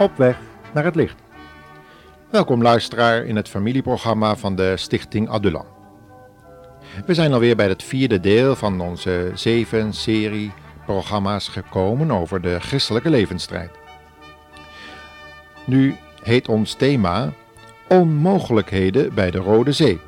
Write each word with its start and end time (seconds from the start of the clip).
Op 0.00 0.16
weg 0.16 0.38
naar 0.72 0.84
het 0.84 0.94
licht. 0.94 1.16
Welkom 2.30 2.62
luisteraar 2.62 3.24
in 3.24 3.36
het 3.36 3.48
familieprogramma 3.48 4.36
van 4.36 4.56
de 4.56 4.76
Stichting 4.76 5.28
Adulam. 5.28 5.66
We 7.06 7.14
zijn 7.14 7.32
alweer 7.32 7.56
bij 7.56 7.68
het 7.68 7.82
vierde 7.82 8.20
deel 8.20 8.56
van 8.56 8.80
onze 8.80 9.30
zeven 9.34 9.92
serie 9.92 10.52
programma's 10.84 11.48
gekomen 11.48 12.10
over 12.10 12.40
de 12.40 12.60
christelijke 12.60 13.10
levensstrijd. 13.10 13.70
Nu 15.64 15.96
heet 16.22 16.48
ons 16.48 16.74
thema 16.74 17.32
Onmogelijkheden 17.88 19.14
bij 19.14 19.30
de 19.30 19.38
Rode 19.38 19.72
Zee. 19.72 20.00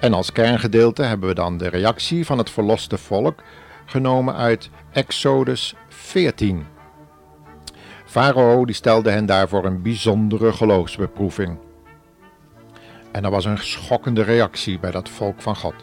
En 0.00 0.12
als 0.12 0.32
kerngedeelte 0.32 1.02
hebben 1.02 1.28
we 1.28 1.34
dan 1.34 1.56
de 1.56 1.68
reactie 1.68 2.26
van 2.26 2.38
het 2.38 2.50
verloste 2.50 2.98
volk 2.98 3.42
genomen 3.84 4.34
uit 4.34 4.70
Exodus 4.92 5.74
14. 5.88 6.73
Farao 8.14 8.64
die 8.64 8.74
stelde 8.74 9.10
hen 9.10 9.26
daarvoor 9.26 9.64
een 9.64 9.82
bijzondere 9.82 10.52
geloofsbeproeving. 10.52 11.58
En 13.12 13.24
er 13.24 13.30
was 13.30 13.44
een 13.44 13.58
schokkende 13.58 14.22
reactie 14.22 14.78
bij 14.78 14.90
dat 14.90 15.08
volk 15.08 15.42
van 15.42 15.56
God. 15.56 15.74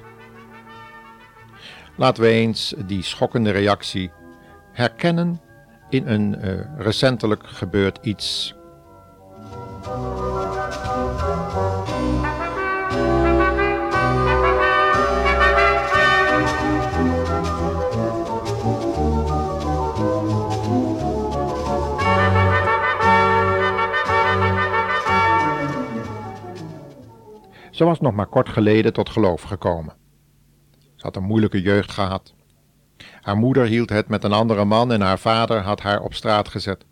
Laten 1.95 2.23
we 2.23 2.30
eens 2.30 2.73
die 2.85 3.02
schokkende 3.04 3.52
reactie 3.52 4.12
herkennen 4.71 5.41
in 5.90 6.07
een 6.07 6.38
uh, 6.44 6.62
recentelijk 6.77 7.48
gebeurd 7.48 7.99
iets 8.02 8.55
Ze 27.82 27.87
was 27.87 27.99
nog 27.99 28.13
maar 28.13 28.27
kort 28.27 28.49
geleden 28.49 28.93
tot 28.93 29.10
geloof 29.10 29.41
gekomen. 29.41 29.93
Ze 30.96 31.05
had 31.05 31.15
een 31.15 31.24
moeilijke 31.24 31.62
jeugd 31.62 31.91
gehad. 31.91 32.34
Haar 33.21 33.37
moeder 33.37 33.65
hield 33.65 33.90
het 33.90 34.07
met 34.07 34.24
een 34.24 34.32
andere 34.32 34.65
man 34.65 34.91
en 34.91 35.01
haar 35.01 35.20
vader 35.20 35.62
had 35.62 35.82
haar 35.82 36.02
op 36.02 36.13
straat 36.13 36.48
gezet. 36.48 36.85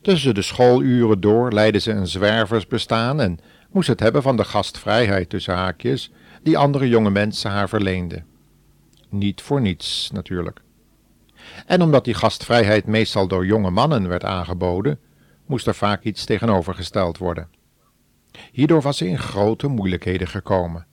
Tussen 0.00 0.34
de 0.34 0.42
schooluren 0.42 1.20
door 1.20 1.52
leidde 1.52 1.78
ze 1.78 1.90
een 1.90 2.06
zwerversbestaan 2.06 3.20
en 3.20 3.38
moest 3.70 3.88
het 3.88 4.00
hebben 4.00 4.22
van 4.22 4.36
de 4.36 4.44
gastvrijheid 4.44 5.28
tussen 5.28 5.54
haakjes 5.54 6.12
die 6.42 6.58
andere 6.58 6.88
jonge 6.88 7.10
mensen 7.10 7.50
haar 7.50 7.68
verleenden. 7.68 8.26
Niet 9.08 9.42
voor 9.42 9.60
niets, 9.60 10.10
natuurlijk. 10.12 10.62
En 11.66 11.82
omdat 11.82 12.04
die 12.04 12.14
gastvrijheid 12.14 12.86
meestal 12.86 13.26
door 13.26 13.46
jonge 13.46 13.70
mannen 13.70 14.08
werd 14.08 14.24
aangeboden, 14.24 15.00
moest 15.46 15.66
er 15.66 15.74
vaak 15.74 16.02
iets 16.02 16.24
tegenovergesteld 16.24 17.18
worden. 17.18 17.60
Hierdoor 18.52 18.82
was 18.82 18.96
ze 18.96 19.08
in 19.08 19.18
grote 19.18 19.68
moeilijkheden 19.68 20.28
gekomen. 20.28 20.86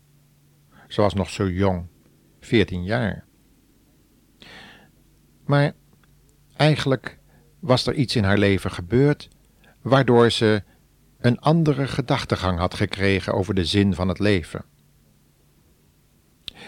Ze 0.88 1.02
was 1.02 1.14
nog 1.14 1.30
zo 1.30 1.50
jong, 1.50 1.88
veertien 2.40 2.84
jaar. 2.84 3.26
Maar 5.46 5.74
eigenlijk 6.56 7.20
was 7.60 7.88
er 7.88 7.94
iets 7.94 8.16
in 8.16 8.24
haar 8.24 8.38
leven 8.38 8.72
gebeurd 8.72 9.28
waardoor 9.82 10.32
ze 10.32 10.64
een 11.20 11.40
andere 11.40 11.88
gedachtegang 11.88 12.60
had 12.60 12.74
gekregen 12.74 13.34
over 13.34 13.54
de 13.54 13.66
zin 13.66 13.94
van 13.94 14.08
het 14.08 14.20
leven. 14.20 14.66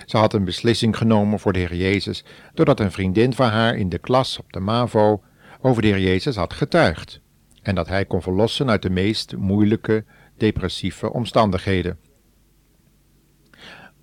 Ze 0.06 0.18
had 0.18 0.34
een 0.34 0.44
beslissing 0.44 0.98
genomen 0.98 1.40
voor 1.40 1.54
de 1.54 1.60
Heer 1.60 1.76
Jezus 1.76 2.24
doordat 2.54 2.80
een 2.80 2.92
vriendin 2.92 3.34
van 3.34 3.50
haar 3.50 3.76
in 3.76 3.90
de 3.90 3.98
klas 3.98 4.40
op 4.40 4.54
de 4.54 4.60
MAVO 4.60 5.24
over 5.62 5.82
de 5.82 5.88
Heer 5.88 6.00
Jezus 6.00 6.36
had 6.36 6.54
getuigd 6.54 7.22
en 7.62 7.76
dat 7.76 7.88
hij 7.88 8.06
kon 8.06 8.22
verlossen 8.22 8.70
uit 8.70 8.82
de 8.82 8.90
meest 8.90 9.36
moeilijke 9.36 10.06
depressieve 10.42 11.14
omstandigheden. 11.14 11.98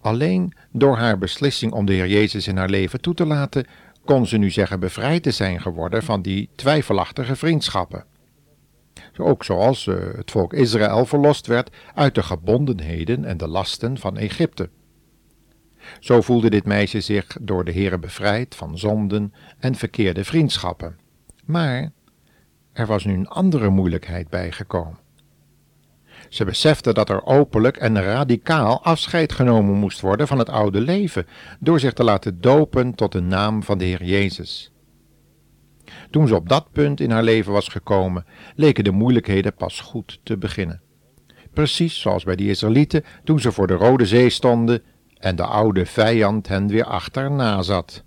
Alleen 0.00 0.52
door 0.72 0.96
haar 0.96 1.18
beslissing 1.18 1.72
om 1.72 1.86
de 1.86 1.92
Heer 1.92 2.08
Jezus 2.08 2.46
in 2.46 2.56
haar 2.56 2.68
leven 2.68 3.00
toe 3.00 3.14
te 3.14 3.26
laten, 3.26 3.66
kon 4.04 4.26
ze 4.26 4.36
nu 4.36 4.50
zeggen 4.50 4.80
bevrijd 4.80 5.22
te 5.22 5.30
zijn 5.30 5.60
geworden 5.60 6.02
van 6.02 6.22
die 6.22 6.50
twijfelachtige 6.54 7.36
vriendschappen. 7.36 8.04
Ook 9.16 9.44
zoals 9.44 9.86
uh, 9.86 9.96
het 10.16 10.30
volk 10.30 10.52
Israël 10.52 11.06
verlost 11.06 11.46
werd 11.46 11.76
uit 11.94 12.14
de 12.14 12.22
gebondenheden 12.22 13.24
en 13.24 13.36
de 13.36 13.48
lasten 13.48 13.98
van 13.98 14.16
Egypte. 14.16 14.70
Zo 16.00 16.20
voelde 16.20 16.50
dit 16.50 16.64
meisje 16.64 17.00
zich 17.00 17.36
door 17.40 17.64
de 17.64 17.72
Heere 17.72 17.98
bevrijd 17.98 18.54
van 18.54 18.78
zonden 18.78 19.32
en 19.58 19.74
verkeerde 19.74 20.24
vriendschappen. 20.24 20.98
Maar 21.44 21.90
er 22.72 22.86
was 22.86 23.04
nu 23.04 23.14
een 23.14 23.28
andere 23.28 23.68
moeilijkheid 23.68 24.28
bijgekomen. 24.28 25.07
Ze 26.28 26.44
besefte 26.44 26.92
dat 26.92 27.08
er 27.08 27.24
openlijk 27.24 27.76
en 27.76 28.02
radicaal 28.02 28.84
afscheid 28.84 29.32
genomen 29.32 29.74
moest 29.74 30.00
worden 30.00 30.26
van 30.26 30.38
het 30.38 30.48
oude 30.48 30.80
leven, 30.80 31.26
door 31.60 31.80
zich 31.80 31.92
te 31.92 32.04
laten 32.04 32.40
dopen 32.40 32.94
tot 32.94 33.12
de 33.12 33.20
naam 33.20 33.62
van 33.62 33.78
de 33.78 33.84
Heer 33.84 34.04
Jezus. 34.04 34.72
Toen 36.10 36.28
ze 36.28 36.34
op 36.34 36.48
dat 36.48 36.72
punt 36.72 37.00
in 37.00 37.10
haar 37.10 37.22
leven 37.22 37.52
was 37.52 37.68
gekomen, 37.68 38.24
leken 38.54 38.84
de 38.84 38.90
moeilijkheden 38.90 39.54
pas 39.54 39.80
goed 39.80 40.20
te 40.22 40.38
beginnen. 40.38 40.80
Precies 41.52 42.00
zoals 42.00 42.24
bij 42.24 42.36
de 42.36 42.48
Israëlieten 42.48 43.04
toen 43.24 43.40
ze 43.40 43.52
voor 43.52 43.66
de 43.66 43.74
Rode 43.74 44.06
Zee 44.06 44.30
stonden 44.30 44.82
en 45.18 45.36
de 45.36 45.44
oude 45.44 45.86
vijand 45.86 46.48
hen 46.48 46.68
weer 46.68 46.84
achterna 46.84 47.62
zat. 47.62 48.04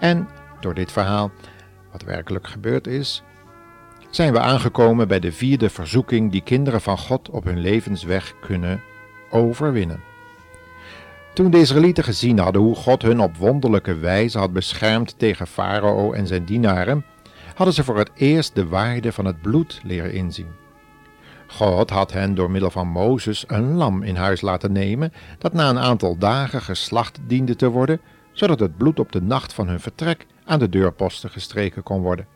En 0.00 0.28
door 0.60 0.74
dit 0.74 0.92
verhaal, 0.92 1.30
wat 1.92 2.02
werkelijk 2.02 2.46
gebeurd 2.46 2.86
is, 2.86 3.22
zijn 4.10 4.32
we 4.32 4.40
aangekomen 4.40 5.08
bij 5.08 5.20
de 5.20 5.32
vierde 5.32 5.70
verzoeking 5.70 6.32
die 6.32 6.42
kinderen 6.42 6.80
van 6.80 6.98
God 6.98 7.30
op 7.30 7.44
hun 7.44 7.58
levensweg 7.58 8.34
kunnen 8.40 8.82
overwinnen. 9.30 10.00
Toen 11.34 11.50
de 11.50 11.58
Israëlieten 11.58 12.04
gezien 12.04 12.38
hadden 12.38 12.62
hoe 12.62 12.74
God 12.74 13.02
hun 13.02 13.20
op 13.20 13.36
wonderlijke 13.36 13.94
wijze 13.94 14.38
had 14.38 14.52
beschermd 14.52 15.18
tegen 15.18 15.46
Farao 15.46 16.12
en 16.12 16.26
zijn 16.26 16.44
dienaren, 16.44 17.04
hadden 17.54 17.74
ze 17.74 17.84
voor 17.84 17.98
het 17.98 18.10
eerst 18.14 18.54
de 18.54 18.66
waarde 18.66 19.12
van 19.12 19.24
het 19.24 19.42
bloed 19.42 19.80
leren 19.82 20.12
inzien. 20.12 20.48
God 21.46 21.90
had 21.90 22.12
hen 22.12 22.34
door 22.34 22.50
middel 22.50 22.70
van 22.70 22.88
Mozes 22.88 23.44
een 23.46 23.74
lam 23.74 24.02
in 24.02 24.16
huis 24.16 24.40
laten 24.40 24.72
nemen, 24.72 25.12
dat 25.38 25.52
na 25.52 25.68
een 25.68 25.78
aantal 25.78 26.18
dagen 26.18 26.62
geslacht 26.62 27.18
diende 27.26 27.56
te 27.56 27.68
worden, 27.68 28.00
zodat 28.32 28.60
het 28.60 28.76
bloed 28.76 29.00
op 29.00 29.12
de 29.12 29.22
nacht 29.22 29.52
van 29.52 29.68
hun 29.68 29.80
vertrek 29.80 30.26
aan 30.44 30.58
de 30.58 30.68
deurposten 30.68 31.30
gestreken 31.30 31.82
kon 31.82 32.00
worden. 32.00 32.26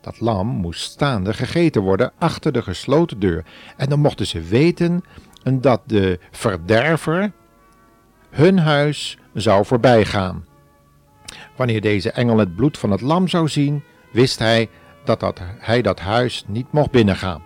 Dat 0.00 0.20
lam 0.20 0.46
moest 0.46 0.80
staande 0.80 1.34
gegeten 1.34 1.82
worden 1.82 2.12
achter 2.18 2.52
de 2.52 2.62
gesloten 2.62 3.20
deur, 3.20 3.44
en 3.76 3.88
dan 3.88 4.00
mochten 4.00 4.26
ze 4.26 4.40
weten 4.40 5.02
dat 5.52 5.80
de 5.86 6.18
verderver 6.30 7.32
hun 8.30 8.58
huis 8.58 9.18
zou 9.34 9.64
voorbijgaan. 9.64 10.44
Wanneer 11.56 11.80
deze 11.80 12.10
engel 12.10 12.38
het 12.38 12.56
bloed 12.56 12.78
van 12.78 12.90
het 12.90 13.00
lam 13.00 13.28
zou 13.28 13.48
zien, 13.48 13.82
wist 14.12 14.38
hij 14.38 14.68
dat, 15.04 15.20
dat 15.20 15.40
hij 15.58 15.82
dat 15.82 16.00
huis 16.00 16.44
niet 16.46 16.72
mocht 16.72 16.90
binnengaan. 16.90 17.42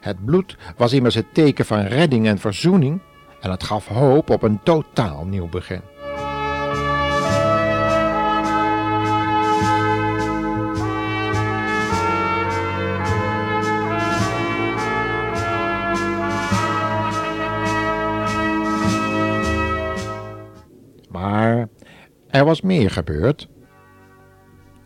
Het 0.00 0.24
bloed 0.24 0.56
was 0.76 0.92
immers 0.92 1.14
het 1.14 1.34
teken 1.34 1.64
van 1.64 1.80
redding 1.80 2.26
en 2.26 2.38
verzoening 2.38 3.00
en 3.40 3.50
het 3.50 3.62
gaf 3.62 3.86
hoop 3.86 4.30
op 4.30 4.42
een 4.42 4.62
totaal 4.62 5.24
nieuw 5.24 5.48
begin. 5.48 5.80
Was 22.46 22.60
meer 22.60 22.90
gebeurd. 22.90 23.48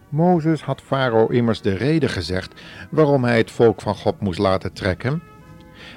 Mozes 0.08 0.62
had 0.62 0.80
Farao 0.80 1.26
immers 1.26 1.60
de 1.60 1.74
reden 1.76 2.10
gezegd 2.10 2.60
waarom 2.90 3.24
hij 3.24 3.36
het 3.36 3.50
volk 3.50 3.80
van 3.80 3.94
God 3.94 4.20
moest 4.20 4.38
laten 4.38 4.72
trekken. 4.72 5.22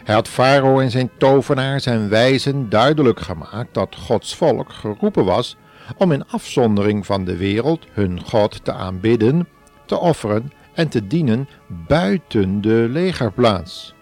Hij 0.03 0.15
had 0.15 0.27
Farao 0.27 0.79
en 0.79 0.91
zijn 0.91 1.09
tovenaars 1.17 1.85
en 1.85 2.09
wijzen 2.09 2.69
duidelijk 2.69 3.19
gemaakt 3.19 3.73
dat 3.73 3.95
Gods 3.95 4.35
volk 4.35 4.71
geroepen 4.71 5.25
was 5.25 5.57
om 5.97 6.11
in 6.11 6.27
afzondering 6.27 7.05
van 7.05 7.25
de 7.25 7.37
wereld 7.37 7.85
hun 7.91 8.21
God 8.21 8.65
te 8.65 8.73
aanbidden, 8.73 9.47
te 9.85 9.99
offeren 9.99 10.51
en 10.73 10.89
te 10.89 11.07
dienen 11.07 11.49
buiten 11.67 12.61
de 12.61 12.87
legerplaats. 12.89 13.95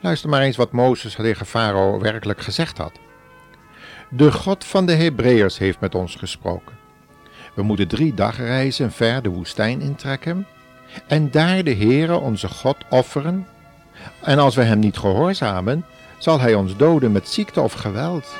Luister 0.00 0.28
maar 0.28 0.42
eens 0.42 0.56
wat 0.56 0.72
Mozes 0.72 1.14
tegen 1.14 1.46
Farao 1.46 2.00
werkelijk 2.00 2.40
gezegd 2.40 2.78
had. 2.78 2.92
De 4.14 4.32
God 4.32 4.64
van 4.64 4.86
de 4.86 4.92
Hebreërs 4.92 5.58
heeft 5.58 5.80
met 5.80 5.94
ons 5.94 6.14
gesproken. 6.14 6.76
We 7.54 7.62
moeten 7.62 7.88
drie 7.88 8.14
dagreizen 8.14 8.92
ver 8.92 9.22
de 9.22 9.28
woestijn 9.28 9.80
intrekken 9.80 10.46
en 11.06 11.30
daar 11.30 11.64
de 11.64 11.74
Heere 11.74 12.18
onze 12.18 12.48
God 12.48 12.76
offeren. 12.90 13.46
En 14.22 14.38
als 14.38 14.54
we 14.54 14.62
hem 14.62 14.78
niet 14.78 14.96
gehoorzamen, 14.96 15.84
zal 16.18 16.40
hij 16.40 16.54
ons 16.54 16.76
doden 16.76 17.12
met 17.12 17.28
ziekte 17.28 17.60
of 17.60 17.72
geweld. 17.72 18.34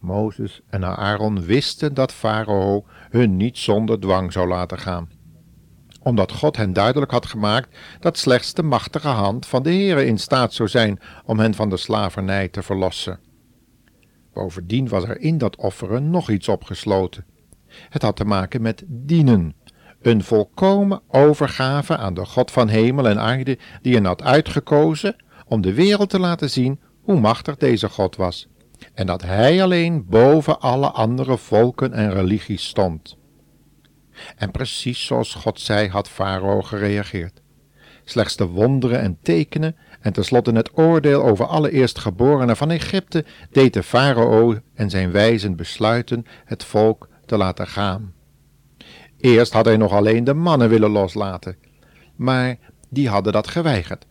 Mozes 0.00 0.60
en 0.70 0.84
Aaron 0.84 1.44
wisten 1.44 1.94
dat 1.94 2.12
Farao 2.12 2.84
hun 3.10 3.36
niet 3.36 3.58
zonder 3.58 4.00
dwang 4.00 4.32
zou 4.32 4.48
laten 4.48 4.78
gaan 4.78 5.15
omdat 6.06 6.32
God 6.32 6.56
hen 6.56 6.72
duidelijk 6.72 7.10
had 7.10 7.26
gemaakt 7.26 7.76
dat 8.00 8.18
slechts 8.18 8.54
de 8.54 8.62
machtige 8.62 9.08
hand 9.08 9.46
van 9.46 9.62
de 9.62 9.70
Heere 9.70 10.06
in 10.06 10.18
staat 10.18 10.52
zou 10.52 10.68
zijn 10.68 11.00
om 11.24 11.38
hen 11.38 11.54
van 11.54 11.70
de 11.70 11.76
slavernij 11.76 12.48
te 12.48 12.62
verlossen. 12.62 13.18
Bovendien 14.32 14.88
was 14.88 15.04
er 15.04 15.20
in 15.20 15.38
dat 15.38 15.56
offeren 15.56 16.10
nog 16.10 16.30
iets 16.30 16.48
opgesloten. 16.48 17.24
Het 17.88 18.02
had 18.02 18.16
te 18.16 18.24
maken 18.24 18.62
met 18.62 18.82
dienen, 18.86 19.54
een 20.02 20.22
volkomen 20.22 21.00
overgave 21.08 21.96
aan 21.96 22.14
de 22.14 22.24
God 22.24 22.50
van 22.50 22.68
hemel 22.68 23.08
en 23.08 23.20
aarde 23.20 23.58
die 23.82 23.94
hen 23.94 24.04
had 24.04 24.22
uitgekozen 24.22 25.16
om 25.46 25.60
de 25.60 25.74
wereld 25.74 26.10
te 26.10 26.18
laten 26.18 26.50
zien 26.50 26.80
hoe 27.02 27.20
machtig 27.20 27.56
deze 27.56 27.88
God 27.88 28.16
was 28.16 28.48
en 28.94 29.06
dat 29.06 29.22
Hij 29.22 29.62
alleen 29.62 30.06
boven 30.08 30.60
alle 30.60 30.90
andere 30.90 31.38
volken 31.38 31.92
en 31.92 32.12
religies 32.12 32.66
stond. 32.66 33.16
En 34.36 34.50
precies 34.50 35.06
zoals 35.06 35.34
God 35.34 35.60
zei 35.60 35.88
had 35.88 36.08
Farao 36.08 36.62
gereageerd. 36.62 37.40
Slechts 38.04 38.36
de 38.36 38.46
wonderen 38.46 39.00
en 39.00 39.18
tekenen 39.22 39.76
en 40.00 40.12
tenslotte 40.12 40.52
het 40.52 40.78
oordeel 40.78 41.22
over 41.22 41.46
alle 41.46 41.70
eerstgeborenen 41.70 42.56
van 42.56 42.70
Egypte 42.70 43.24
deed 43.50 43.72
de 43.72 43.82
farao 43.82 44.58
en 44.74 44.90
zijn 44.90 45.10
wijzen 45.10 45.56
besluiten 45.56 46.26
het 46.44 46.64
volk 46.64 47.08
te 47.24 47.36
laten 47.36 47.66
gaan. 47.66 48.14
Eerst 49.18 49.52
had 49.52 49.64
hij 49.64 49.76
nog 49.76 49.92
alleen 49.92 50.24
de 50.24 50.34
mannen 50.34 50.68
willen 50.68 50.90
loslaten, 50.90 51.56
maar 52.16 52.56
die 52.90 53.08
hadden 53.08 53.32
dat 53.32 53.48
geweigerd. 53.48 54.06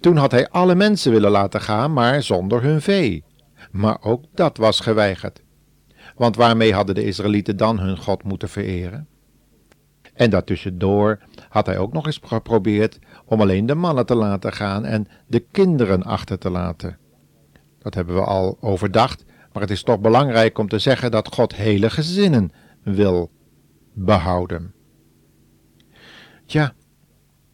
Toen 0.00 0.16
had 0.16 0.30
hij 0.30 0.48
alle 0.48 0.74
mensen 0.74 1.12
willen 1.12 1.30
laten 1.30 1.60
gaan, 1.60 1.92
maar 1.92 2.22
zonder 2.22 2.62
hun 2.62 2.80
vee. 2.80 3.24
Maar 3.70 3.98
ook 4.00 4.24
dat 4.34 4.56
was 4.56 4.80
geweigerd. 4.80 5.42
Want 6.16 6.36
waarmee 6.36 6.74
hadden 6.74 6.94
de 6.94 7.04
Israëlieten 7.04 7.56
dan 7.56 7.78
hun 7.78 7.96
God 7.98 8.22
moeten 8.22 8.48
vereren? 8.48 9.08
En 10.20 10.30
daartussendoor 10.30 11.18
had 11.48 11.66
hij 11.66 11.78
ook 11.78 11.92
nog 11.92 12.06
eens 12.06 12.20
geprobeerd 12.22 12.98
om 13.24 13.40
alleen 13.40 13.66
de 13.66 13.74
mannen 13.74 14.06
te 14.06 14.14
laten 14.14 14.52
gaan 14.52 14.84
en 14.84 15.08
de 15.26 15.44
kinderen 15.50 16.02
achter 16.02 16.38
te 16.38 16.50
laten. 16.50 16.98
Dat 17.78 17.94
hebben 17.94 18.14
we 18.14 18.24
al 18.24 18.56
overdacht, 18.60 19.24
maar 19.52 19.62
het 19.62 19.70
is 19.70 19.82
toch 19.82 20.00
belangrijk 20.00 20.58
om 20.58 20.68
te 20.68 20.78
zeggen 20.78 21.10
dat 21.10 21.34
God 21.34 21.54
hele 21.54 21.90
gezinnen 21.90 22.52
wil 22.82 23.30
behouden. 23.92 24.74
Tja, 26.46 26.74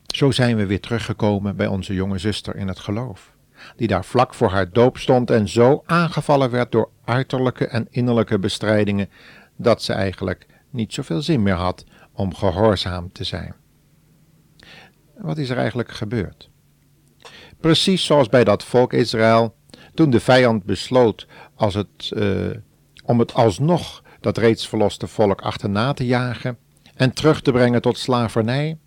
zo 0.06 0.30
zijn 0.30 0.56
we 0.56 0.66
weer 0.66 0.80
teruggekomen 0.80 1.56
bij 1.56 1.66
onze 1.66 1.94
jonge 1.94 2.18
zuster 2.18 2.56
in 2.56 2.68
het 2.68 2.78
geloof, 2.78 3.36
die 3.76 3.88
daar 3.88 4.04
vlak 4.04 4.34
voor 4.34 4.50
haar 4.50 4.70
doop 4.70 4.98
stond 4.98 5.30
en 5.30 5.48
zo 5.48 5.82
aangevallen 5.84 6.50
werd 6.50 6.72
door 6.72 6.90
uiterlijke 7.04 7.66
en 7.66 7.86
innerlijke 7.90 8.38
bestrijdingen, 8.38 9.08
dat 9.56 9.82
ze 9.82 9.92
eigenlijk 9.92 10.46
niet 10.70 10.92
zoveel 10.92 11.22
zin 11.22 11.42
meer 11.42 11.54
had 11.54 11.84
om 12.16 12.34
gehoorzaam 12.34 13.12
te 13.12 13.24
zijn. 13.24 13.54
Wat 15.16 15.38
is 15.38 15.50
er 15.50 15.56
eigenlijk 15.56 15.92
gebeurd? 15.92 16.50
Precies 17.60 18.04
zoals 18.04 18.28
bij 18.28 18.44
dat 18.44 18.64
volk 18.64 18.92
Israël, 18.92 19.54
toen 19.94 20.10
de 20.10 20.20
vijand 20.20 20.64
besloot 20.64 21.26
als 21.54 21.74
het, 21.74 22.10
uh, 22.14 22.50
om 23.04 23.18
het 23.18 23.34
alsnog 23.34 24.02
dat 24.20 24.38
reeds 24.38 24.68
verloste 24.68 25.06
volk 25.06 25.40
achterna 25.40 25.92
te 25.92 26.06
jagen 26.06 26.58
en 26.94 27.12
terug 27.12 27.40
te 27.42 27.52
brengen 27.52 27.82
tot 27.82 27.98
slavernij, 27.98 28.78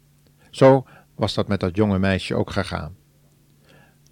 zo 0.49 0.85
was 1.15 1.33
dat 1.33 1.47
met 1.47 1.59
dat 1.59 1.75
jonge 1.75 1.99
meisje 1.99 2.35
ook 2.35 2.51
gegaan. 2.51 2.95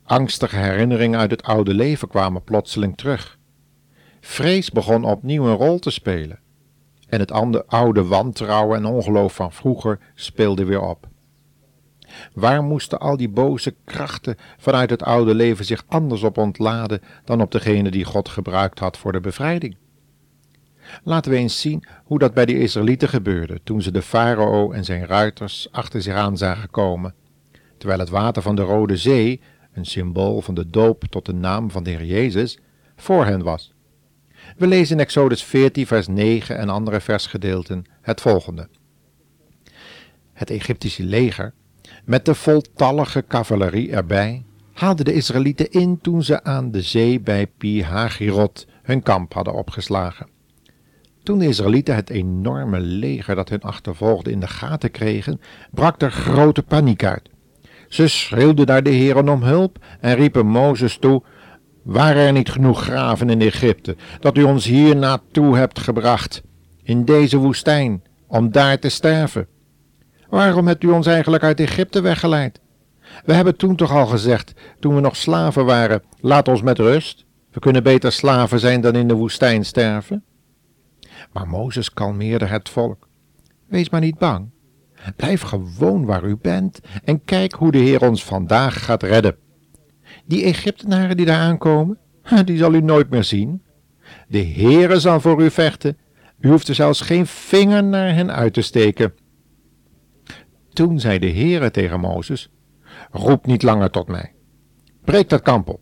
Angstige 0.04 0.56
herinneringen 0.56 1.20
uit 1.20 1.32
het 1.32 1.44
oude 1.44 1.74
leven 1.74 2.08
kwamen 2.08 2.44
plotseling 2.44 2.98
terug. 2.98 3.38
Vrees 4.22 4.70
begon 4.70 5.04
opnieuw 5.04 5.46
een 5.46 5.56
rol 5.56 5.80
te 5.80 5.90
spelen 5.90 6.40
en 7.08 7.20
het 7.20 7.32
oude 7.68 8.04
wantrouwen 8.04 8.78
en 8.78 8.86
ongeloof 8.86 9.36
van 9.36 9.52
vroeger 9.52 10.00
speelde 10.16 10.66
weer 10.66 10.82
op. 10.82 11.08
Waar 12.34 12.64
moesten 12.64 13.00
al 13.00 13.18
die 13.18 13.30
boze 13.30 13.76
krachten 13.86 14.36
vanuit 14.58 14.90
het 14.90 15.04
oude 15.04 15.36
leven 15.36 15.66
zich 15.66 15.84
anders 15.88 16.24
op 16.24 16.38
ontladen 16.38 17.02
dan 17.24 17.42
op 17.42 17.52
degene 17.52 17.92
die 17.92 18.04
God 18.04 18.30
gebruikt 18.30 18.80
had 18.80 18.98
voor 18.98 19.12
de 19.12 19.20
bevrijding? 19.20 19.76
Laten 21.04 21.32
we 21.32 21.38
eens 21.38 21.62
zien 21.62 21.84
hoe 22.04 22.20
dat 22.20 22.34
bij 22.34 22.46
de 22.46 22.60
Israëlieten 22.60 23.10
gebeurde 23.10 23.60
toen 23.64 23.82
ze 23.82 23.92
de 23.92 24.02
farao 24.02 24.72
en 24.72 24.86
zijn 24.86 25.06
ruiters 25.06 25.68
achter 25.72 26.02
zich 26.02 26.16
aan 26.16 26.38
zagen 26.38 26.70
komen, 26.70 27.14
terwijl 27.78 28.00
het 28.00 28.10
water 28.10 28.42
van 28.42 28.56
de 28.56 28.62
Rode 28.62 28.98
Zee, 28.98 29.42
een 29.74 29.86
symbool 29.86 30.42
van 30.42 30.54
de 30.54 30.70
doop 30.70 31.04
tot 31.04 31.26
de 31.26 31.34
naam 31.34 31.72
van 31.72 31.84
de 31.84 31.90
Heer 31.90 32.06
Jezus, 32.06 32.60
voor 32.96 33.26
hen 33.26 33.44
was. 33.44 33.74
We 34.58 34.68
lezen 34.68 34.96
in 34.96 35.02
Exodus 35.02 35.44
14, 35.44 35.88
vers 35.88 36.08
9 36.08 36.58
en 36.58 36.70
andere 36.70 37.02
versgedeelten 37.02 37.86
het 38.02 38.22
volgende. 38.22 38.68
Het 40.34 40.50
Egyptische 40.50 41.04
leger, 41.04 41.54
met 42.06 42.26
de 42.26 42.36
voltallige 42.36 43.26
cavalerie 43.28 43.92
erbij, 43.92 44.46
haalde 44.74 45.04
de 45.04 45.14
Israëlieten 45.14 45.72
in 45.72 46.00
toen 46.02 46.24
ze 46.24 46.44
aan 46.44 46.72
de 46.72 46.82
zee 46.82 47.20
bij 47.20 47.48
Pi 47.48 47.84
Hagirot 47.84 48.68
hun 48.84 49.04
kamp 49.04 49.34
hadden 49.34 49.54
opgeslagen. 49.54 50.28
Toen 51.24 51.40
de 51.40 51.48
Israëlieten 51.48 51.96
het 51.96 52.10
enorme 52.10 52.80
leger 52.80 53.36
dat 53.36 53.50
hun 53.50 53.62
achtervolgde 53.62 54.32
in 54.32 54.40
de 54.40 54.48
gaten 54.48 54.92
kregen, 54.92 55.42
brak 55.72 56.02
er 56.02 56.12
grote 56.12 56.64
paniek 56.64 57.04
uit. 57.04 57.30
Ze 57.88 58.08
schreeuwden 58.08 58.66
naar 58.66 58.84
de 58.84 58.90
heren 58.90 59.30
om 59.30 59.44
hulp 59.44 59.86
en 60.00 60.16
riepen 60.16 60.46
Mozes 60.46 60.98
toe 60.98 61.24
waren 61.88 62.26
er 62.26 62.32
niet 62.32 62.50
genoeg 62.50 62.82
graven 62.82 63.30
in 63.30 63.42
Egypte, 63.42 63.96
dat 64.20 64.38
u 64.38 64.44
ons 64.44 64.66
hier 64.66 64.96
naartoe 64.96 65.58
hebt 65.58 65.80
gebracht, 65.80 66.42
in 66.84 67.06
deze 67.06 67.38
woestijn, 67.38 68.04
om 68.28 68.52
daar 68.52 68.80
te 68.80 68.90
sterven? 68.90 69.48
Waarom 70.30 70.68
hebt 70.68 70.84
u 70.84 70.88
ons 70.88 71.06
eigenlijk 71.06 71.44
uit 71.44 71.60
Egypte 71.60 72.02
weggeleid? 72.02 72.60
We 73.26 73.34
hebben 73.34 73.58
toen 73.58 73.76
toch 73.76 73.92
al 73.92 74.06
gezegd, 74.06 74.54
toen 74.80 74.96
we 74.96 75.02
nog 75.02 75.16
slaven 75.16 75.66
waren, 75.66 76.04
laat 76.20 76.48
ons 76.48 76.62
met 76.62 76.80
rust. 76.80 77.26
We 77.52 77.60
kunnen 77.60 77.84
beter 77.84 78.12
slaven 78.12 78.60
zijn 78.60 78.82
dan 78.82 78.96
in 78.96 79.08
de 79.08 79.14
woestijn 79.14 79.66
sterven. 79.66 80.24
Maar 81.34 81.48
Mozes 81.48 81.94
kalmeerde 81.94 82.46
het 82.46 82.70
volk. 82.70 83.08
Wees 83.68 83.90
maar 83.90 84.02
niet 84.02 84.18
bang. 84.18 84.50
Blijf 85.16 85.42
gewoon 85.42 86.06
waar 86.06 86.24
u 86.24 86.38
bent 86.38 86.80
en 87.04 87.24
kijk 87.26 87.54
hoe 87.54 87.72
de 87.72 87.78
Heer 87.78 88.02
ons 88.02 88.24
vandaag 88.26 88.86
gaat 88.86 89.04
redden. 89.04 89.36
Die 90.26 90.44
Egyptenaren 90.44 91.18
die 91.18 91.26
daar 91.26 91.40
aankomen, 91.40 91.98
die 92.46 92.58
zal 92.58 92.74
u 92.74 92.82
nooit 92.82 93.10
meer 93.10 93.24
zien. 93.24 93.64
De 94.28 94.46
Heere 94.46 95.00
zal 95.00 95.20
voor 95.20 95.44
u 95.44 95.52
vechten. 95.52 95.98
U 96.40 96.50
hoeft 96.50 96.68
er 96.68 96.76
zelfs 96.76 97.02
geen 97.02 97.28
vinger 97.28 97.84
naar 97.84 98.14
hen 98.14 98.32
uit 98.32 98.54
te 98.54 98.62
steken. 98.62 99.14
Toen 100.74 101.00
zei 101.00 101.20
de 101.20 101.32
Heere 101.32 101.72
tegen 101.72 102.00
Mozes, 102.00 102.50
roep 103.12 103.46
niet 103.46 103.64
langer 103.64 103.90
tot 103.90 104.08
mij. 104.08 104.34
Breek 105.04 105.30
dat 105.30 105.42
kamp 105.42 105.70
op 105.70 105.82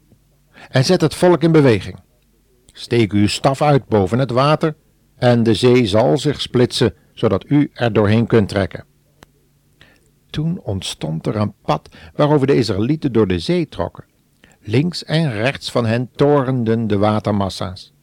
en 0.69 0.85
zet 0.85 1.01
het 1.01 1.15
volk 1.15 1.43
in 1.43 1.51
beweging. 1.51 1.99
Steek 2.65 3.13
uw 3.13 3.27
staf 3.27 3.61
uit 3.61 3.87
boven 3.87 4.19
het 4.19 4.31
water 4.31 4.75
en 5.15 5.43
de 5.43 5.53
zee 5.53 5.85
zal 5.85 6.17
zich 6.17 6.41
splitsen, 6.41 6.93
zodat 7.13 7.49
u 7.49 7.69
er 7.73 7.93
doorheen 7.93 8.27
kunt 8.27 8.49
trekken. 8.49 8.85
Toen 10.29 10.59
ontstond 10.59 11.27
er 11.27 11.35
een 11.35 11.53
pad 11.61 11.89
waarover 12.15 12.47
de 12.47 12.55
Israëlieten 12.55 13.11
door 13.11 13.27
de 13.27 13.39
zee 13.39 13.67
trokken. 13.67 14.05
Links 14.67 15.03
en 15.03 15.31
rechts 15.31 15.71
van 15.71 15.85
hen 15.85 16.09
torenden 16.15 16.87
de 16.87 16.97
watermassa's. 16.97 17.93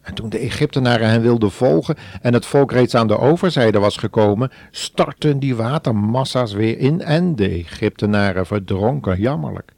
En 0.00 0.14
toen 0.14 0.28
de 0.28 0.38
Egyptenaren 0.38 1.08
hen 1.08 1.22
wilden 1.22 1.50
volgen 1.50 1.96
en 2.20 2.34
het 2.34 2.46
volk 2.46 2.72
reeds 2.72 2.94
aan 2.94 3.06
de 3.06 3.18
overzijde 3.18 3.78
was 3.78 3.96
gekomen, 3.96 4.50
stortten 4.70 5.38
die 5.38 5.56
watermassa's 5.56 6.52
weer 6.52 6.78
in 6.78 7.00
en 7.00 7.36
de 7.36 7.48
Egyptenaren 7.48 8.46
verdronken 8.46 9.20
jammerlijk. 9.20 9.72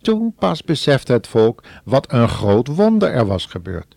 Toen 0.00 0.34
pas 0.38 0.62
besefte 0.62 1.12
het 1.12 1.26
volk 1.26 1.62
wat 1.84 2.12
een 2.12 2.28
groot 2.28 2.66
wonder 2.66 3.10
er 3.10 3.26
was 3.26 3.46
gebeurd. 3.46 3.94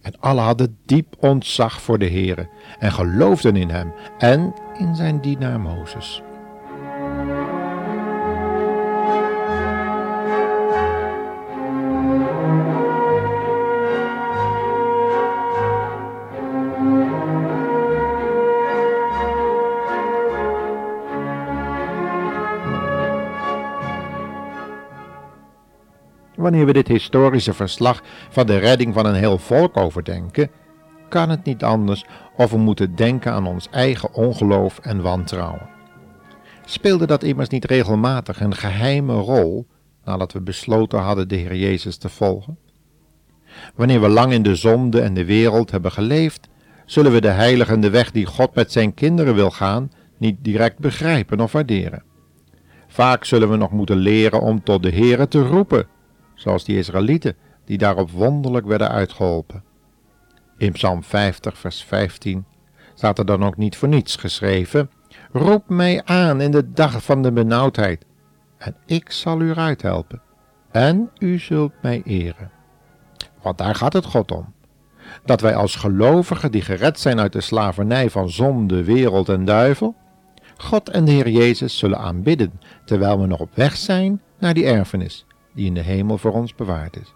En 0.00 0.20
alle 0.20 0.40
hadden 0.40 0.78
diep 0.84 1.14
ontzag 1.18 1.80
voor 1.80 1.98
de 1.98 2.08
Heere 2.08 2.48
en 2.78 2.92
geloofden 2.92 3.56
in 3.56 3.70
hem 3.70 3.92
en 4.18 4.54
in 4.78 4.96
zijn 4.96 5.20
dienaar 5.20 5.60
Mozes. 5.60 6.22
Wanneer 26.52 26.72
we 26.72 26.82
dit 26.82 26.88
historische 26.88 27.52
verslag 27.52 28.02
van 28.30 28.46
de 28.46 28.56
redding 28.56 28.94
van 28.94 29.06
een 29.06 29.14
heel 29.14 29.38
volk 29.38 29.76
overdenken, 29.76 30.50
kan 31.08 31.30
het 31.30 31.44
niet 31.44 31.62
anders 31.62 32.04
of 32.36 32.50
we 32.50 32.56
moeten 32.56 32.96
denken 32.96 33.32
aan 33.32 33.46
ons 33.46 33.68
eigen 33.70 34.14
ongeloof 34.14 34.78
en 34.78 35.02
wantrouwen. 35.02 35.68
Speelde 36.64 37.06
dat 37.06 37.22
immers 37.22 37.48
niet 37.48 37.64
regelmatig 37.64 38.40
een 38.40 38.54
geheime 38.54 39.14
rol 39.14 39.66
nadat 40.04 40.32
we 40.32 40.40
besloten 40.40 40.98
hadden 40.98 41.28
de 41.28 41.36
Heer 41.36 41.56
Jezus 41.56 41.96
te 41.96 42.08
volgen? 42.08 42.58
Wanneer 43.74 44.00
we 44.00 44.08
lang 44.08 44.32
in 44.32 44.42
de 44.42 44.56
zonde 44.56 45.00
en 45.00 45.14
de 45.14 45.24
wereld 45.24 45.70
hebben 45.70 45.92
geleefd, 45.92 46.48
zullen 46.84 47.12
we 47.12 47.20
de 47.20 47.28
heiligende 47.28 47.90
weg 47.90 48.10
die 48.10 48.26
God 48.26 48.54
met 48.54 48.72
zijn 48.72 48.94
kinderen 48.94 49.34
wil 49.34 49.50
gaan 49.50 49.90
niet 50.18 50.36
direct 50.40 50.78
begrijpen 50.78 51.40
of 51.40 51.52
waarderen. 51.52 52.02
Vaak 52.88 53.24
zullen 53.24 53.50
we 53.50 53.56
nog 53.56 53.70
moeten 53.70 53.96
leren 53.96 54.40
om 54.40 54.62
tot 54.62 54.82
de 54.82 54.90
Heere 54.90 55.28
te 55.28 55.42
roepen 55.42 55.86
zoals 56.42 56.64
die 56.64 56.78
Israëlieten, 56.78 57.36
die 57.64 57.78
daarop 57.78 58.10
wonderlijk 58.10 58.66
werden 58.66 58.90
uitgeholpen. 58.90 59.62
In 60.56 60.72
Psalm 60.72 61.02
50, 61.02 61.58
vers 61.58 61.84
15 61.84 62.44
staat 62.94 63.18
er 63.18 63.26
dan 63.26 63.44
ook 63.44 63.56
niet 63.56 63.76
voor 63.76 63.88
niets 63.88 64.16
geschreven: 64.16 64.90
Roep 65.32 65.68
mij 65.68 66.02
aan 66.04 66.40
in 66.40 66.50
de 66.50 66.72
dag 66.72 67.04
van 67.04 67.22
de 67.22 67.32
benauwdheid, 67.32 68.04
en 68.58 68.76
ik 68.86 69.10
zal 69.10 69.40
u 69.40 69.50
eruit 69.50 69.82
helpen, 69.82 70.22
en 70.70 71.10
u 71.18 71.38
zult 71.38 71.72
mij 71.82 72.02
eren. 72.04 72.50
Want 73.42 73.58
daar 73.58 73.74
gaat 73.74 73.92
het 73.92 74.04
God 74.04 74.32
om. 74.32 74.52
Dat 75.24 75.40
wij 75.40 75.54
als 75.54 75.76
gelovigen 75.76 76.50
die 76.50 76.62
gered 76.62 77.00
zijn 77.00 77.20
uit 77.20 77.32
de 77.32 77.40
slavernij 77.40 78.10
van 78.10 78.30
zonde, 78.30 78.84
wereld 78.84 79.28
en 79.28 79.44
duivel, 79.44 79.94
God 80.56 80.88
en 80.88 81.04
de 81.04 81.10
Heer 81.10 81.28
Jezus 81.28 81.78
zullen 81.78 81.98
aanbidden 81.98 82.60
terwijl 82.84 83.20
we 83.20 83.26
nog 83.26 83.40
op 83.40 83.54
weg 83.54 83.76
zijn 83.76 84.20
naar 84.38 84.54
die 84.54 84.66
erfenis 84.66 85.26
die 85.54 85.66
in 85.66 85.74
de 85.74 85.80
hemel 85.80 86.18
voor 86.18 86.32
ons 86.32 86.54
bewaard 86.54 86.96
is. 86.96 87.14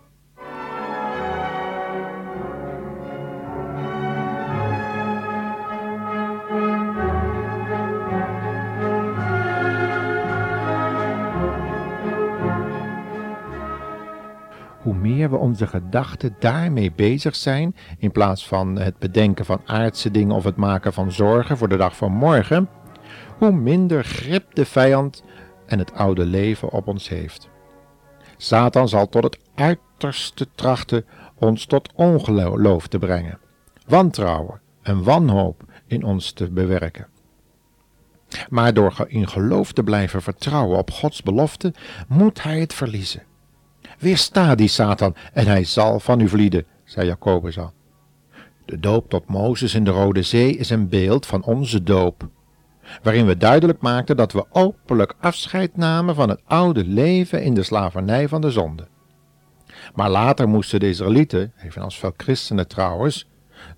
Hoe 14.83 14.95
meer 14.95 15.31
we 15.31 15.37
onze 15.37 15.67
gedachten 15.67 16.37
daarmee 16.39 16.93
bezig 16.93 17.37
zijn, 17.37 17.77
in 17.99 18.13
plaats 18.13 18.47
van 18.47 18.79
het 18.79 18.99
bedenken 18.99 19.45
van 19.45 19.61
aardse 19.65 20.11
dingen 20.11 20.37
of 20.37 20.45
het 20.45 20.57
maken 20.57 20.93
van 20.93 21.13
zorgen 21.13 21.57
voor 21.57 21.69
de 21.69 21.77
dag 21.77 21.97
van 21.97 22.13
morgen, 22.13 22.69
hoe 23.39 23.53
minder 23.53 24.05
grip 24.05 24.55
de 24.55 24.65
vijand 24.65 25.25
en 25.67 25.79
het 25.79 25.95
oude 25.95 26.25
leven 26.25 26.71
op 26.71 26.87
ons 26.87 27.09
heeft. 27.09 27.49
Satan 28.37 28.89
zal 28.89 29.09
tot 29.09 29.25
het 29.25 29.39
uiterste 29.55 30.47
trachten 30.55 31.05
ons 31.35 31.67
tot 31.67 31.93
ongeloof 31.95 32.87
te 32.87 32.99
brengen, 32.99 33.39
wantrouwen 33.87 34.61
en 34.83 35.03
wanhoop 35.03 35.65
in 35.87 36.05
ons 36.05 36.33
te 36.33 36.51
bewerken. 36.51 37.07
Maar 38.49 38.75
door 38.75 39.05
in 39.09 39.29
geloof 39.29 39.73
te 39.73 39.83
blijven 39.83 40.23
vertrouwen 40.23 40.79
op 40.79 40.91
Gods 40.91 41.23
belofte, 41.23 41.75
moet 42.09 42.43
hij 42.43 42.61
het 42.61 42.75
verliezen. 42.75 43.23
Weersta 43.99 44.55
die 44.55 44.69
Satan 44.69 45.15
en 45.33 45.47
hij 45.47 45.65
zal 45.65 46.01
van 46.01 46.21
u 46.21 46.29
vlieden, 46.29 46.67
zei 46.85 47.07
Jacobus 47.07 47.59
al. 47.59 47.73
De 48.65 48.81
doop 48.81 49.09
tot 49.09 49.29
Mozes 49.29 49.75
in 49.75 49.85
de 49.85 49.91
Rode 49.91 50.23
Zee 50.23 50.57
is 50.57 50.71
een 50.71 50.89
beeld 50.89 51.27
van 51.27 51.43
onze 51.43 51.83
doop 51.83 52.29
waarin 53.03 53.27
we 53.27 53.37
duidelijk 53.37 53.81
maakten 53.81 54.17
dat 54.17 54.33
we 54.33 54.47
openlijk 54.51 55.15
afscheid 55.21 55.77
namen 55.77 56.15
van 56.15 56.29
het 56.29 56.41
oude 56.45 56.85
leven 56.85 57.43
in 57.43 57.55
de 57.55 57.63
slavernij 57.63 58.29
van 58.29 58.41
de 58.41 58.51
zonde. 58.51 58.89
Maar 59.95 60.11
later 60.11 60.49
moesten 60.49 60.81
de 60.81 60.89
Israëlieten, 60.89 61.53
evenals 61.63 61.99
veel 61.99 62.13
christenen 62.17 62.69
trouwens, 62.69 63.29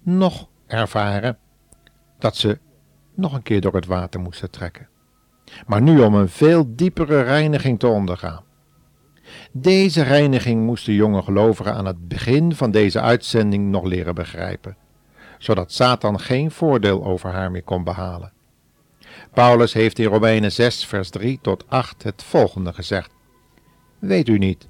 nog 0.03 0.49
ervaren 0.67 1.39
dat 2.19 2.37
ze 2.37 2.59
nog 3.15 3.33
een 3.33 3.43
keer 3.43 3.61
door 3.61 3.75
het 3.75 3.87
water 3.87 4.21
moesten 4.21 4.51
trekken. 4.51 4.89
Maar 5.67 5.83
nu 5.83 6.01
om 6.01 6.15
een 6.15 6.29
veel 6.29 6.75
diepere 6.75 7.23
reiniging 7.23 7.79
te 7.79 7.87
ondergaan. 7.87 8.45
Deze 9.53 10.03
reiniging 10.03 10.65
moesten 10.65 10.93
jonge 10.93 11.23
gelovigen 11.23 11.75
aan 11.75 11.87
het 11.87 12.09
begin 12.09 12.55
van 12.55 12.71
deze 12.71 13.01
uitzending 13.01 13.71
nog 13.71 13.85
leren 13.85 14.15
begrijpen, 14.15 14.77
zodat 15.39 15.73
Satan 15.73 16.21
geen 16.21 16.51
voordeel 16.51 17.05
over 17.05 17.31
haar 17.31 17.51
meer 17.51 17.63
kon 17.63 17.85
behalen. 17.85 18.33
Paulus 19.33 19.73
heeft 19.73 19.99
in 19.99 20.07
Romeinen 20.07 20.53
6, 20.53 20.85
vers 20.85 21.11
3 21.11 21.39
tot 21.43 21.65
8 21.69 22.03
het 22.03 22.23
volgende 22.23 22.73
gezegd. 22.73 23.11
Weet 23.99 24.29
u 24.29 24.39
niet 24.39 24.69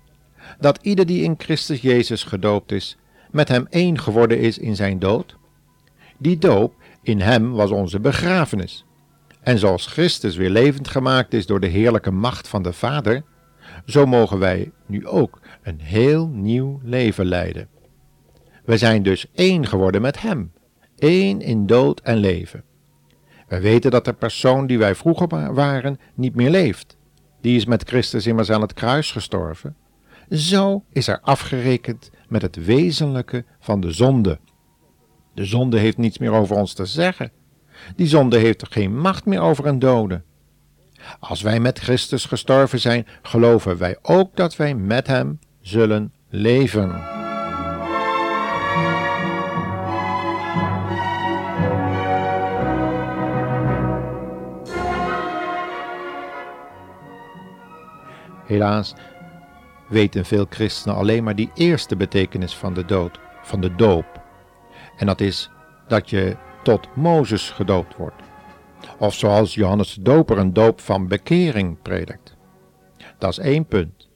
dat 0.60 0.78
ieder 0.82 1.06
die 1.06 1.22
in 1.22 1.34
Christus 1.38 1.80
Jezus 1.80 2.22
gedoopt 2.22 2.72
is, 2.72 2.96
met 3.30 3.48
hem 3.48 3.66
één 3.70 3.98
geworden 3.98 4.38
is 4.38 4.58
in 4.58 4.76
zijn 4.76 4.98
dood? 4.98 5.36
Die 6.18 6.38
doop 6.38 6.74
in 7.02 7.20
hem 7.20 7.52
was 7.52 7.70
onze 7.70 8.00
begrafenis. 8.00 8.84
En 9.40 9.58
zoals 9.58 9.86
Christus 9.86 10.36
weer 10.36 10.50
levend 10.50 10.88
gemaakt 10.88 11.34
is 11.34 11.46
door 11.46 11.60
de 11.60 11.66
heerlijke 11.66 12.10
macht 12.10 12.48
van 12.48 12.62
de 12.62 12.72
Vader, 12.72 13.22
zo 13.86 14.06
mogen 14.06 14.38
wij 14.38 14.72
nu 14.86 15.06
ook 15.06 15.40
een 15.62 15.80
heel 15.80 16.28
nieuw 16.28 16.80
leven 16.82 17.26
leiden. 17.26 17.68
We 18.64 18.76
zijn 18.76 19.02
dus 19.02 19.26
één 19.34 19.66
geworden 19.66 20.00
met 20.00 20.20
Hem, 20.20 20.52
één 20.98 21.40
in 21.40 21.66
dood 21.66 22.00
en 22.00 22.16
leven. 22.16 22.64
Wij 23.49 23.61
weten 23.61 23.90
dat 23.90 24.05
de 24.05 24.12
persoon 24.12 24.67
die 24.67 24.78
wij 24.78 24.95
vroeger 24.95 25.55
waren 25.55 25.99
niet 26.14 26.35
meer 26.35 26.50
leeft. 26.50 26.97
Die 27.40 27.57
is 27.57 27.64
met 27.64 27.88
Christus 27.88 28.26
immers 28.26 28.50
aan 28.50 28.61
het 28.61 28.73
kruis 28.73 29.11
gestorven. 29.11 29.76
Zo 30.31 30.85
is 30.93 31.09
er 31.09 31.21
afgerekend 31.21 32.11
met 32.28 32.43
het 32.43 32.64
wezenlijke 32.64 33.45
van 33.61 33.81
de 33.81 33.93
zonde. 33.93 34.38
De 35.35 35.45
zonde 35.45 35.78
heeft 35.78 35.97
niets 35.97 36.19
meer 36.19 36.33
over 36.33 36.57
ons 36.57 36.73
te 36.73 36.87
zeggen. 36.87 37.31
Die 37.97 38.07
zonde 38.07 38.38
heeft 38.38 38.67
geen 38.71 38.99
macht 38.99 39.25
meer 39.26 39.40
over 39.40 39.67
een 39.67 39.78
dode. 39.78 40.23
Als 41.21 41.43
wij 41.43 41.61
met 41.61 41.78
Christus 41.78 42.25
gestorven 42.25 42.81
zijn, 42.81 43.07
geloven 43.23 43.78
wij 43.78 43.99
ook 44.02 44.37
dat 44.37 44.57
wij 44.57 44.75
met 44.75 45.07
Hem 45.07 45.38
zullen 45.61 46.12
leven. 46.28 47.17
Helaas 58.49 58.95
weten 59.88 60.25
veel 60.25 60.47
christenen 60.50 60.97
alleen 60.97 61.25
maar 61.25 61.35
die 61.35 61.50
eerste 61.55 61.97
betekenis 61.97 62.57
van 62.57 62.75
de 62.75 62.85
dood, 62.85 63.21
van 63.43 63.61
de 63.61 63.75
doop. 63.75 64.23
En 64.97 65.07
dat 65.07 65.21
is 65.21 65.50
dat 65.88 66.11
je 66.11 66.37
tot 66.62 66.88
Mozes 66.97 67.50
gedoopt 67.50 67.97
wordt. 67.97 68.23
Of 68.99 69.14
zoals 69.14 69.55
Johannes 69.55 69.95
de 69.95 70.02
Doper 70.02 70.38
een 70.38 70.52
doop 70.52 70.81
van 70.81 71.09
bekering 71.09 71.83
predikt. 71.83 72.37
Dat 73.19 73.31
is 73.31 73.38
één 73.38 73.67
punt. 73.67 74.09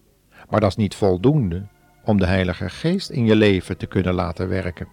Maar 0.49 0.61
dat 0.61 0.71
is 0.71 0.77
niet 0.77 0.95
voldoende 0.95 1.67
om 2.05 2.19
de 2.19 2.27
Heilige 2.27 2.69
Geest 2.69 3.11
in 3.11 3.25
je 3.25 3.37
leven 3.37 3.77
te 3.77 3.87
kunnen 3.87 4.15
laten 4.15 4.49
werken. 4.49 4.89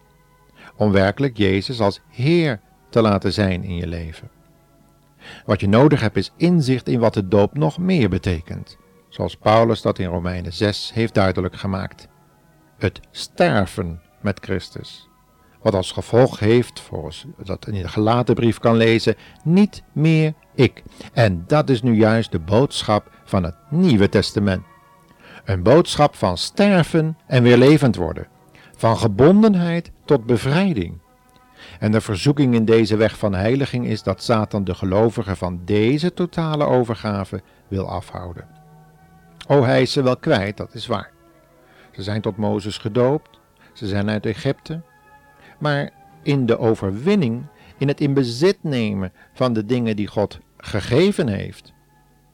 Om 0.75 0.91
werkelijk 0.91 1.37
Jezus 1.37 1.79
als 1.79 2.01
Heer 2.09 2.61
te 2.89 3.01
laten 3.01 3.33
zijn 3.33 3.63
in 3.63 3.75
je 3.75 3.87
leven. 3.87 4.29
Wat 5.45 5.59
je 5.59 5.67
nodig 5.67 6.01
hebt 6.01 6.17
is 6.17 6.33
inzicht 6.37 6.87
in 6.87 6.99
wat 6.99 7.13
de 7.13 7.27
doop 7.27 7.57
nog 7.57 7.77
meer 7.77 8.09
betekent 8.09 8.77
zoals 9.09 9.35
Paulus 9.35 9.81
dat 9.81 9.99
in 9.99 10.09
Romeinen 10.09 10.53
6 10.53 10.91
heeft 10.93 11.13
duidelijk 11.13 11.55
gemaakt. 11.55 12.07
Het 12.77 12.99
sterven 13.11 14.01
met 14.21 14.39
Christus. 14.41 15.09
Wat 15.61 15.73
als 15.73 15.91
gevolg 15.91 16.39
heeft, 16.39 16.79
volgens 16.79 17.25
dat 17.43 17.67
in 17.67 17.81
de 17.81 17.87
gelaten 17.87 18.35
brief 18.35 18.59
kan 18.59 18.75
lezen, 18.75 19.15
niet 19.43 19.83
meer 19.91 20.33
ik. 20.55 20.83
En 21.13 21.43
dat 21.47 21.69
is 21.69 21.81
nu 21.81 21.95
juist 21.95 22.31
de 22.31 22.39
boodschap 22.39 23.11
van 23.23 23.43
het 23.43 23.55
Nieuwe 23.69 24.09
Testament. 24.09 24.63
Een 25.45 25.63
boodschap 25.63 26.15
van 26.15 26.37
sterven 26.37 27.17
en 27.27 27.43
weer 27.43 27.57
levend 27.57 27.95
worden. 27.95 28.27
Van 28.75 28.97
gebondenheid 28.97 29.91
tot 30.05 30.25
bevrijding. 30.25 30.99
En 31.79 31.91
de 31.91 32.01
verzoeking 32.01 32.53
in 32.53 32.65
deze 32.65 32.95
weg 32.95 33.17
van 33.17 33.33
heiliging 33.33 33.85
is 33.85 34.03
dat 34.03 34.23
Satan 34.23 34.63
de 34.63 34.75
gelovigen 34.75 35.37
van 35.37 35.61
deze 35.65 36.13
totale 36.13 36.65
overgave 36.65 37.41
wil 37.67 37.89
afhouden. 37.89 38.58
Oh, 39.49 39.65
hij 39.65 39.81
is 39.81 39.91
ze 39.91 40.01
wel 40.01 40.17
kwijt, 40.17 40.57
dat 40.57 40.73
is 40.73 40.87
waar. 40.87 41.11
Ze 41.91 42.03
zijn 42.03 42.21
tot 42.21 42.37
Mozes 42.37 42.77
gedoopt, 42.77 43.39
ze 43.73 43.87
zijn 43.87 44.09
uit 44.09 44.25
Egypte, 44.25 44.81
maar 45.59 45.89
in 46.23 46.45
de 46.45 46.59
overwinning, 46.59 47.45
in 47.77 47.87
het 47.87 48.01
in 48.01 48.13
bezit 48.13 48.57
nemen 48.61 49.11
van 49.33 49.53
de 49.53 49.65
dingen 49.65 49.95
die 49.95 50.07
God 50.07 50.39
gegeven 50.57 51.27
heeft. 51.27 51.73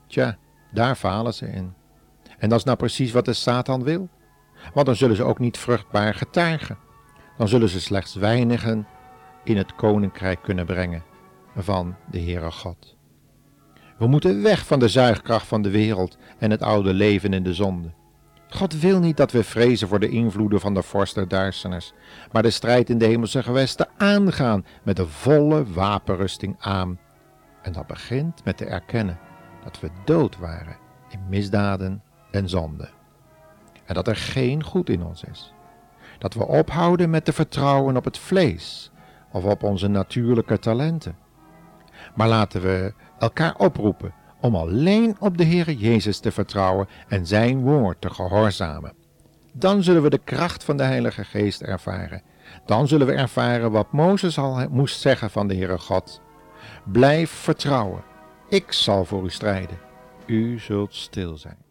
Tja, 0.08 0.38
daar 0.72 0.96
falen 0.96 1.34
ze 1.34 1.48
in. 1.48 1.74
En 2.38 2.50
dat 2.50 2.60
is 2.60 2.66
nou 2.66 2.78
precies 2.78 3.12
wat 3.12 3.26
de 3.26 3.34
Satan 3.34 3.84
wil. 3.84 4.10
Want 4.74 4.86
dan 4.86 4.96
zullen 4.96 5.16
ze 5.16 5.24
ook 5.24 5.40
niet 5.40 5.58
vruchtbaar 5.58 6.14
getuigen. 6.14 6.78
Dan 7.38 7.48
zullen 7.48 7.70
ze 7.70 7.82
slechts 7.82 8.16
weinigen 8.16 8.88
in 9.44 9.58
het 9.58 9.76
koninkrijk 9.76 10.42
kunnen 10.42 10.66
brengen 10.66 11.04
van 11.56 11.96
de 12.10 12.20
Heere 12.20 12.52
God. 12.52 12.95
We 13.98 14.08
moeten 14.08 14.42
weg 14.42 14.66
van 14.66 14.80
de 14.80 14.88
zuigkracht 14.88 15.48
van 15.48 15.62
de 15.62 15.70
wereld 15.70 16.18
en 16.38 16.52
het 16.52 16.62
oude 16.62 16.94
leven 16.94 17.34
in 17.34 17.44
de 17.44 17.54
zonde. 17.54 17.92
God 18.50 18.80
wil 18.80 19.00
niet 19.00 19.18
dat 19.18 19.32
we 19.32 19.44
vrezen 19.44 19.88
voor 19.88 20.00
de 20.00 20.10
invloeden 20.10 20.60
van 20.60 20.74
de 20.74 20.82
vorst 20.82 21.16
der 21.16 21.28
duisternis, 21.28 21.94
maar 22.32 22.44
de 22.44 22.50
strijd 22.50 22.90
in 22.90 22.98
de 22.98 23.06
hemelse 23.06 23.44
gewesten 23.44 23.88
aangaan 23.98 24.66
met 24.84 24.96
de 24.96 25.08
volle 25.08 25.66
wapenrusting 25.74 26.56
aan. 26.60 27.00
En 27.62 27.72
dat 27.72 27.88
begint 27.88 28.44
met 28.44 28.58
te 28.58 28.66
erkennen 28.66 29.20
dat 29.64 29.80
we 29.80 29.90
dood 30.06 30.38
waren 30.38 30.78
in 31.10 31.20
misdaden 31.30 32.04
en 32.32 32.50
zonde. 32.50 32.90
En 33.86 33.94
dat 33.94 34.08
er 34.08 34.16
geen 34.16 34.64
goed 34.64 34.90
in 34.90 35.04
ons 35.04 35.24
is. 35.24 35.54
Dat 36.18 36.34
we 36.34 36.48
ophouden 36.48 37.10
met 37.10 37.26
te 37.26 37.34
vertrouwen 37.34 37.98
op 37.98 38.06
het 38.06 38.18
vlees 38.18 38.92
of 39.32 39.44
op 39.44 39.64
onze 39.64 39.88
natuurlijke 39.88 40.60
talenten. 40.60 41.18
Maar 42.16 42.28
laten 42.28 42.62
we 42.62 42.94
elkaar 43.20 43.56
oproepen 43.58 44.14
om 44.42 44.56
alleen 44.56 45.16
op 45.20 45.38
de 45.38 45.44
Heer 45.44 45.72
Jezus 45.72 46.20
te 46.20 46.32
vertrouwen 46.32 46.88
en 47.08 47.28
Zijn 47.28 47.62
woord 47.62 48.02
te 48.02 48.10
gehoorzamen. 48.10 48.94
Dan 49.54 49.84
zullen 49.84 50.02
we 50.02 50.10
de 50.10 50.18
kracht 50.24 50.64
van 50.64 50.78
de 50.78 50.84
Heilige 50.84 51.24
Geest 51.24 51.62
ervaren. 51.62 52.22
Dan 52.66 52.88
zullen 52.88 53.08
we 53.08 53.14
ervaren 53.14 53.72
wat 53.72 53.92
Mozes 53.92 54.38
al 54.38 54.68
moest 54.70 55.00
zeggen 55.00 55.30
van 55.30 55.48
de 55.48 55.56
Heere 55.56 55.78
God. 55.78 56.22
Blijf 56.84 57.32
vertrouwen. 57.32 58.04
Ik 58.50 58.72
zal 58.72 59.06
voor 59.06 59.24
u 59.24 59.30
strijden. 59.30 59.78
U 60.26 60.60
zult 60.60 60.94
stil 60.94 61.38
zijn. 61.38 61.65